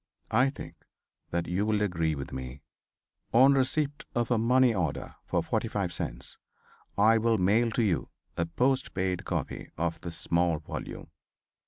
[0.31, 0.77] I think
[1.29, 2.63] that you will || agree with me.
[3.33, 6.39] On receipt of a money order for 45 cents
[6.97, 11.11] I will || mail to you a post paid copy of this small volume.